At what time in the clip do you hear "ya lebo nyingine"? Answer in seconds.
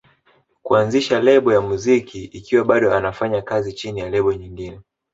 3.99-4.81